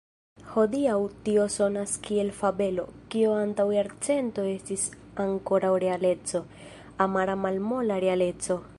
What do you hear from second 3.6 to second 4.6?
jarcento